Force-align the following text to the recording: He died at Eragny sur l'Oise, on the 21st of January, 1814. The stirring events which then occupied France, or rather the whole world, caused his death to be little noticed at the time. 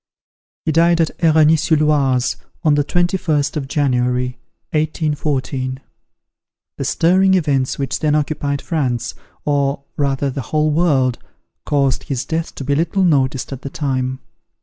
He 0.65 0.71
died 0.71 0.99
at 0.99 1.15
Eragny 1.19 1.59
sur 1.59 1.75
l'Oise, 1.75 2.35
on 2.63 2.73
the 2.73 2.83
21st 2.83 3.55
of 3.55 3.67
January, 3.67 4.29
1814. 4.71 5.79
The 6.77 6.83
stirring 6.83 7.35
events 7.35 7.77
which 7.77 7.99
then 7.99 8.15
occupied 8.15 8.63
France, 8.63 9.13
or 9.45 9.83
rather 9.97 10.31
the 10.31 10.41
whole 10.49 10.71
world, 10.71 11.19
caused 11.67 12.05
his 12.05 12.25
death 12.25 12.55
to 12.55 12.63
be 12.63 12.73
little 12.73 13.03
noticed 13.03 13.53
at 13.53 13.61
the 13.61 13.69
time. 13.69 14.17